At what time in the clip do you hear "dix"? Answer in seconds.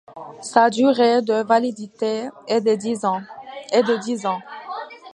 2.73-3.05